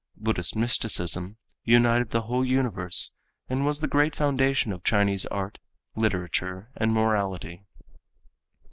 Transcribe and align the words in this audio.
Buddhist 0.17 0.55
mysticism 0.55 1.37
united 1.63 2.09
the 2.09 2.23
whole 2.23 2.43
universe 2.43 3.13
and 3.47 3.67
was 3.67 3.81
the 3.81 3.87
great 3.87 4.15
foundation 4.15 4.73
of 4.73 4.83
Chinese 4.83 5.27
art, 5.27 5.59
literature 5.95 6.71
and 6.75 6.91
morality. 6.91 7.67